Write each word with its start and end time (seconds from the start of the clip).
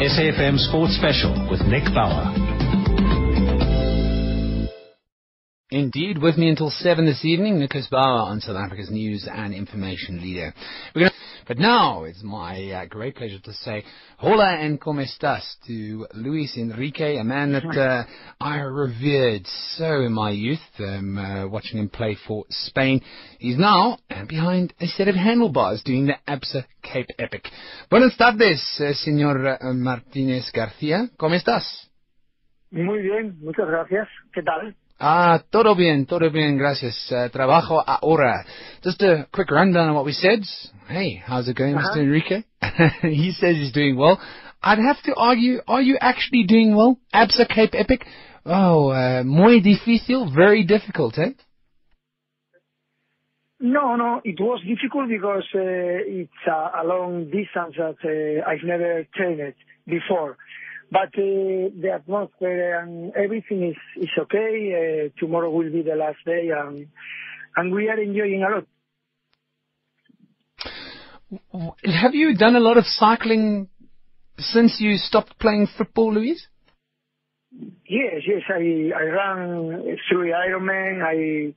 SAFM 0.00 0.56
Sports 0.56 0.96
Special 0.96 1.46
with 1.50 1.60
Nick 1.68 1.84
Bauer. 1.92 2.32
Indeed, 5.70 6.16
with 6.22 6.38
me 6.38 6.48
until 6.48 6.70
7 6.70 7.04
this 7.04 7.22
evening, 7.22 7.58
Nicholas 7.58 7.86
Bauer 7.90 8.30
on 8.30 8.40
South 8.40 8.56
Africa's 8.56 8.90
news 8.90 9.28
and 9.30 9.54
information 9.54 10.22
leader. 10.22 10.54
Gonna, 10.94 11.10
but 11.50 11.58
now 11.58 12.04
it's 12.04 12.22
my 12.22 12.70
uh, 12.70 12.86
great 12.86 13.16
pleasure 13.16 13.40
to 13.40 13.52
say 13.52 13.82
hola 14.18 14.54
and 14.60 14.80
como 14.80 15.02
estas 15.02 15.42
to 15.66 16.06
Luis 16.14 16.56
Enrique, 16.56 17.16
a 17.16 17.24
man 17.24 17.50
that 17.50 17.64
uh, 17.76 18.04
I 18.40 18.58
revered 18.58 19.44
so 19.76 20.02
in 20.02 20.12
my 20.12 20.30
youth, 20.30 20.60
um, 20.78 21.18
uh, 21.18 21.48
watching 21.48 21.80
him 21.80 21.88
play 21.88 22.16
for 22.24 22.44
Spain. 22.50 23.02
He's 23.40 23.58
now 23.58 23.98
behind 24.28 24.74
a 24.78 24.86
set 24.86 25.08
of 25.08 25.16
handlebars 25.16 25.82
doing 25.82 26.06
the 26.06 26.14
ABSA 26.28 26.66
Cape 26.84 27.10
Epic. 27.18 27.48
Buenas 27.90 28.16
tardes, 28.16 28.62
eh, 28.78 28.94
señor 28.94 29.44
uh, 29.44 29.74
Martínez 29.74 30.52
García. 30.52 31.10
¿Cómo 31.16 31.34
estás? 31.34 31.90
Muy 32.70 33.02
bien, 33.02 33.36
muchas 33.40 33.66
gracias. 33.66 34.06
¿Qué 34.32 34.44
tal? 34.44 34.76
Ah, 35.02 35.42
todo 35.50 35.74
bien, 35.74 36.04
todo 36.04 36.30
bien, 36.30 36.58
gracias. 36.58 37.10
Uh, 37.10 37.30
trabajo 37.30 37.82
ahora. 37.86 38.44
Just 38.84 39.00
a 39.02 39.26
quick 39.32 39.50
rundown 39.50 39.88
on 39.88 39.94
what 39.94 40.04
we 40.04 40.12
said. 40.12 40.40
Hey, 40.88 41.22
how's 41.26 41.48
it 41.48 41.56
going, 41.56 41.74
uh-huh. 41.74 41.96
Mr. 41.96 42.02
Enrique? 42.02 42.44
he 43.02 43.32
says 43.32 43.56
he's 43.56 43.72
doing 43.72 43.96
well. 43.96 44.20
I'd 44.62 44.78
have 44.78 45.02
to 45.04 45.14
argue, 45.14 45.62
are 45.66 45.80
you 45.80 45.96
actually 46.02 46.44
doing 46.44 46.76
well? 46.76 46.98
Absa 47.14 47.48
Cape 47.48 47.70
Epic? 47.72 48.04
Oh, 48.44 48.90
uh, 48.90 49.22
muy 49.24 49.62
difícil, 49.62 50.34
very 50.34 50.64
difficult, 50.64 51.16
eh? 51.16 51.32
No, 53.58 53.96
no, 53.96 54.20
it 54.22 54.38
was 54.38 54.60
difficult 54.66 55.08
because 55.08 55.44
uh, 55.54 55.60
it's 55.60 56.30
a, 56.46 56.82
a 56.82 56.84
long 56.84 57.24
distance 57.24 57.74
that 57.78 57.96
uh, 58.04 58.50
I've 58.50 58.64
never 58.64 59.06
trained 59.14 59.54
before. 59.86 60.36
But 60.90 61.14
uh, 61.16 61.70
the 61.80 61.92
atmosphere 61.94 62.80
and 62.80 63.12
everything 63.14 63.62
is, 63.68 63.76
is 64.02 64.10
okay. 64.18 65.10
Uh, 65.12 65.20
tomorrow 65.20 65.50
will 65.50 65.70
be 65.70 65.82
the 65.82 65.94
last 65.94 66.18
day, 66.26 66.50
and, 66.56 66.88
and 67.56 67.72
we 67.72 67.88
are 67.88 68.00
enjoying 68.00 68.42
a 68.42 68.50
lot. 68.54 68.66
Have 71.84 72.14
you 72.14 72.36
done 72.36 72.56
a 72.56 72.60
lot 72.60 72.76
of 72.76 72.84
cycling 72.86 73.68
since 74.38 74.80
you 74.80 74.96
stopped 74.96 75.38
playing 75.38 75.68
football, 75.78 76.12
Luis? 76.12 76.44
Yes, 77.52 78.22
yes. 78.26 78.42
I 78.48 78.90
I 78.96 79.02
ran 79.02 79.96
through 80.08 80.32
Ironman. 80.32 81.02
I 81.02 81.54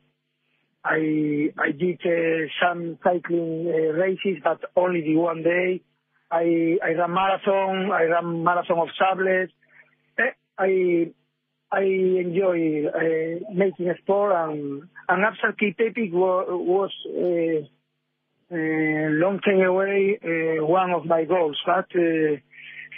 I 0.83 1.53
I 1.59 1.71
did 1.71 2.01
uh, 2.05 2.47
some 2.61 2.97
cycling 3.03 3.67
uh, 3.67 3.93
races, 3.93 4.41
but 4.43 4.59
only 4.75 5.01
the 5.01 5.15
one 5.15 5.43
day. 5.43 5.81
I 6.33 6.77
I 6.83 6.93
run 6.93 7.13
marathon. 7.13 7.91
I 7.91 8.05
run 8.05 8.43
marathon 8.43 8.79
of 8.79 8.89
Sables. 8.97 9.49
Eh, 10.17 10.33
I 10.57 11.13
I 11.71 11.83
enjoy 12.25 12.87
uh, 12.87 13.53
making 13.53 13.89
a 13.89 13.97
sport 14.01 14.33
and 14.35 14.83
and 15.09 15.57
Cape 15.59 15.79
Epic 15.79 16.11
was, 16.11 16.47
was 16.49 16.91
uh, 18.51 18.55
long 19.23 19.39
time 19.39 19.61
away 19.61 20.19
uh, 20.23 20.65
one 20.65 20.91
of 20.91 21.05
my 21.05 21.23
goals. 21.25 21.59
But 21.65 21.89
uh, 21.95 22.37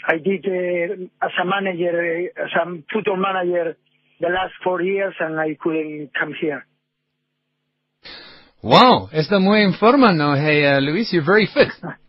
I 0.08 0.18
did 0.18 0.46
uh, 0.46 1.26
as 1.26 1.32
a 1.42 1.46
manager, 1.46 2.30
as 2.38 2.52
a 2.56 2.66
football 2.92 3.18
manager, 3.18 3.76
the 4.20 4.28
last 4.28 4.54
four 4.64 4.82
years, 4.82 5.14
and 5.20 5.40
I 5.40 5.58
couldn't 5.62 6.12
come 6.18 6.34
here. 6.40 6.66
Wow, 8.62 9.10
está 9.12 9.40
muy 9.40 9.62
en 9.62 9.74
forma, 9.74 10.12
¿no? 10.12 10.36
Hey, 10.36 10.66
uh, 10.66 10.80
Luis, 10.80 11.12
you're 11.14 11.26
very 11.26 11.48
fit. 11.48 11.70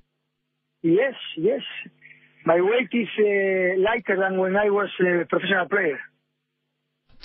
Yes, 0.87 1.15
yes. 1.37 1.63
My 2.45 2.61
weight 2.61 2.91
is 2.93 3.09
uh, 3.19 3.83
lighter 3.83 4.17
than 4.21 4.39
when 4.39 4.55
I 4.55 4.71
was 4.71 4.89
a 5.01 5.27
professional 5.27 5.69
player. 5.69 5.99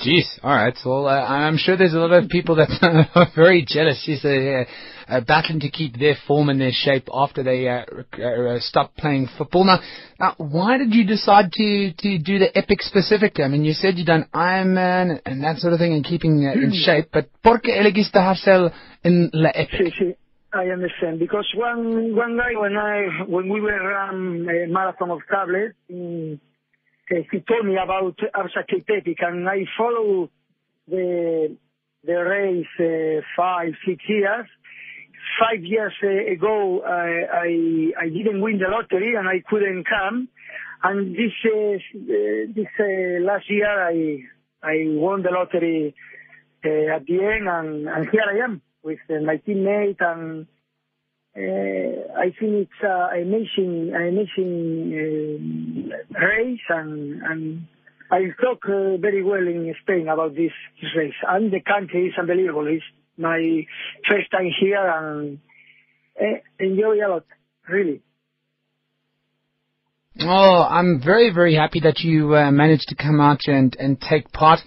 Jeez, 0.03 0.25
all 0.41 0.55
right. 0.55 0.75
Well, 0.83 1.05
uh, 1.05 1.11
I'm 1.11 1.57
sure 1.57 1.77
there's 1.77 1.93
a 1.93 1.99
lot 1.99 2.11
of 2.11 2.27
people 2.27 2.55
that 2.55 2.69
are 3.15 3.27
very 3.35 3.63
jealous. 3.67 4.01
She's 4.03 4.25
uh, 4.25 4.63
uh, 5.07 5.21
battling 5.21 5.59
to 5.59 5.69
keep 5.69 5.99
their 5.99 6.15
form 6.25 6.49
and 6.49 6.59
their 6.59 6.71
shape 6.73 7.07
after 7.13 7.43
they 7.43 7.67
uh, 7.67 7.83
uh, 8.19 8.59
stop 8.61 8.95
playing 8.95 9.27
football. 9.37 9.65
Now, 9.65 9.79
now, 10.19 10.33
why 10.39 10.79
did 10.79 10.91
you 10.95 11.05
decide 11.05 11.51
to 11.51 11.93
to 11.93 12.17
do 12.17 12.39
the 12.39 12.57
epic 12.57 12.81
specifically? 12.81 13.43
I 13.43 13.47
mean, 13.47 13.63
you 13.63 13.73
said 13.73 13.99
you 13.99 14.05
done 14.05 14.25
Ironman 14.33 15.19
and 15.23 15.43
that 15.43 15.57
sort 15.57 15.73
of 15.73 15.79
thing 15.79 15.93
and 15.93 16.03
keeping 16.03 16.47
uh, 16.47 16.53
in 16.53 16.71
shape, 16.73 17.09
but 17.13 17.29
¿por 17.43 17.59
qué 17.59 17.77
elegiste 17.77 18.17
hacer 18.17 18.71
en 19.03 19.29
la 19.33 19.51
epic? 19.53 19.93
Sí, 19.93 19.93
sí. 19.99 20.15
I 20.53 20.65
understand. 20.65 21.19
Because 21.19 21.47
one 21.55 22.15
one 22.15 22.37
guy 22.37 22.59
when 22.59 22.75
I 22.75 23.23
when 23.25 23.47
we 23.49 23.61
were 23.61 23.87
run 23.87 24.47
a 24.49 24.67
marathon 24.67 25.11
of 25.11 25.19
Sables, 25.29 25.73
um, 25.89 26.39
he 27.07 27.39
told 27.39 27.65
me 27.65 27.77
about 27.81 28.17
Cape 28.67 29.17
and 29.19 29.47
I 29.47 29.65
follow 29.77 30.29
the 30.87 31.55
the 32.03 32.13
race 32.13 32.65
uh, 32.79 33.21
five 33.35 33.73
six 33.85 34.03
years. 34.07 34.47
Five 35.39 35.63
years 35.63 35.93
uh, 36.03 36.31
ago, 36.33 36.81
I, 36.85 37.23
I 37.31 38.05
I 38.05 38.09
didn't 38.09 38.41
win 38.41 38.57
the 38.57 38.67
lottery 38.67 39.15
and 39.15 39.29
I 39.29 39.41
couldn't 39.47 39.85
come, 39.87 40.27
and 40.83 41.15
this 41.15 41.31
uh, 41.45 41.77
this 42.53 42.67
uh, 42.79 43.23
last 43.23 43.49
year 43.49 43.69
I 43.69 44.23
I 44.61 44.83
won 44.87 45.21
the 45.21 45.29
lottery 45.31 45.95
uh, 46.65 46.95
at 46.95 47.05
the 47.05 47.19
end, 47.23 47.47
and, 47.47 47.87
and 47.87 48.09
here 48.11 48.25
I 48.27 48.43
am 48.43 48.61
with 48.83 48.99
uh, 49.09 49.21
my 49.23 49.37
teammate 49.37 49.97
and 49.99 50.47
uh, 51.35 52.19
I 52.19 52.25
think 52.37 52.67
it's 52.67 52.81
an 52.81 53.21
amazing, 53.21 53.93
amazing 53.95 55.91
uh, 55.91 56.19
race 56.19 56.59
and, 56.69 57.21
and 57.21 57.67
I 58.11 58.23
talk 58.41 58.65
very 58.67 59.23
well 59.23 59.39
in 59.39 59.73
Spain 59.83 60.09
about 60.09 60.35
this, 60.35 60.51
this 60.81 60.91
race. 60.97 61.13
And 61.27 61.51
the 61.51 61.61
country 61.61 62.07
is 62.07 62.13
unbelievable. 62.19 62.67
It's 62.67 62.83
my 63.17 63.65
first 64.09 64.29
time 64.31 64.49
here 64.59 64.85
and 64.85 65.39
uh, 66.19 66.39
enjoy 66.59 66.95
a 67.05 67.07
lot, 67.07 67.25
really. 67.69 68.01
Oh, 70.19 70.67
I'm 70.69 71.01
very, 71.03 71.33
very 71.33 71.55
happy 71.55 71.79
that 71.81 71.99
you 71.99 72.35
uh, 72.35 72.51
managed 72.51 72.89
to 72.89 72.95
come 72.95 73.21
out 73.21 73.47
and, 73.47 73.75
and 73.79 73.99
take 74.01 74.31
part. 74.33 74.59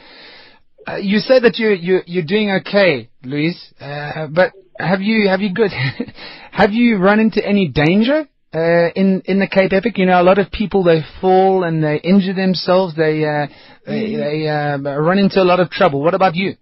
Uh, 0.87 0.97
you 0.97 1.19
said 1.19 1.43
that 1.43 1.57
you 1.59 1.71
you 1.71 2.01
you're 2.07 2.25
doing 2.25 2.51
okay, 2.51 3.09
Luis. 3.23 3.73
Uh, 3.81 4.27
but 4.27 4.53
have 4.79 5.01
you 5.01 5.29
have 5.29 5.41
you 5.41 5.53
good? 5.53 5.71
have 6.53 6.73
you 6.73 6.99
run 6.99 7.21
into 7.21 7.45
any 7.47 7.69
danger 7.69 8.29
uh, 8.53 8.89
in 8.95 9.23
in 9.25 9.39
the 9.39 9.47
Cape 9.47 9.73
Epic? 9.73 9.97
You 9.97 10.07
know, 10.07 10.21
a 10.21 10.23
lot 10.23 10.39
of 10.39 10.51
people 10.51 10.85
they 10.85 11.01
fall 11.21 11.65
and 11.65 11.83
they 11.83 12.01
injure 12.05 12.35
themselves. 12.35 12.95
They 12.97 13.25
uh, 13.25 13.47
they, 13.87 14.13
mm. 14.13 14.17
they 14.19 14.91
uh, 14.91 15.01
run 15.01 15.19
into 15.19 15.41
a 15.41 15.45
lot 15.45 15.61
of 15.61 15.71
trouble. 15.71 16.03
What 16.03 16.15
about 16.15 16.35
you? 16.35 16.57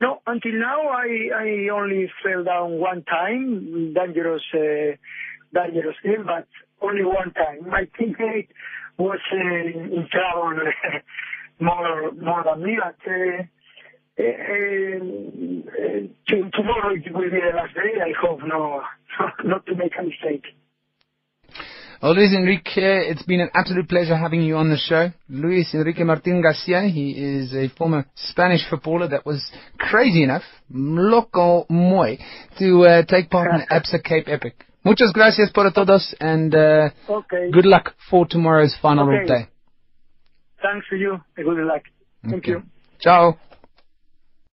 No, 0.00 0.20
until 0.26 0.52
now 0.52 0.88
I 0.88 1.30
I 1.34 1.68
only 1.72 2.10
fell 2.22 2.44
down 2.44 2.78
one 2.78 3.04
time, 3.04 3.94
dangerous 3.94 4.42
uh, 4.52 4.96
dangerous 5.54 5.96
thing, 6.02 6.24
but 6.26 6.46
only 6.82 7.04
one 7.04 7.32
time. 7.32 7.70
My 7.70 7.88
teammate 7.98 8.48
was 8.98 9.20
uh, 9.32 9.36
in 9.36 10.08
trouble 10.10 10.58
more 11.60 12.12
more 12.12 12.44
than 12.44 12.62
me, 12.62 12.78
but 12.78 12.98
uh, 13.10 13.42
uh, 14.18 14.96
uh, 15.76 16.50
tomorrow 16.52 16.94
it 16.94 17.12
will 17.12 17.30
be 17.30 17.40
the 17.40 17.56
last 17.56 17.74
day. 17.74 18.00
I 18.00 18.12
hope 18.20 18.40
no, 18.44 18.82
not 19.44 19.66
to 19.66 19.74
make 19.74 19.92
a 19.98 20.02
mistake. 20.02 20.44
Well, 22.00 22.14
Luis 22.14 22.32
Enrique, 22.32 23.10
it's 23.10 23.24
been 23.24 23.40
an 23.40 23.50
absolute 23.54 23.88
pleasure 23.88 24.16
having 24.16 24.42
you 24.42 24.56
on 24.56 24.70
the 24.70 24.76
show. 24.76 25.10
Luis 25.28 25.74
Enrique 25.74 26.04
Martin 26.04 26.40
Garcia, 26.40 26.82
he 26.82 27.10
is 27.10 27.52
a 27.52 27.68
former 27.76 28.06
Spanish 28.14 28.60
footballer 28.70 29.08
that 29.08 29.26
was 29.26 29.44
crazy 29.78 30.22
enough, 30.22 30.44
loco 30.70 31.66
muy, 31.68 32.18
to 32.60 32.84
uh, 32.84 33.02
take 33.04 33.28
part 33.28 33.50
in 33.50 33.58
the 33.58 33.66
ABSA 33.74 34.04
Cape 34.04 34.28
Epic. 34.28 34.64
Muchas 34.84 35.12
gracias 35.12 35.50
por 35.50 35.68
todos 35.72 36.14
and 36.20 36.54
uh, 36.54 36.90
okay. 37.10 37.50
good 37.50 37.66
luck 37.66 37.94
for 38.08 38.26
tomorrow's 38.26 38.76
final 38.80 39.08
okay. 39.08 39.26
day. 39.26 39.48
Thanks 40.62 40.86
to 40.90 40.96
you. 40.96 41.18
And 41.36 41.46
good 41.46 41.66
luck. 41.66 41.82
Thank 42.28 42.46
you. 42.46 42.62
Ciao. 43.00 43.38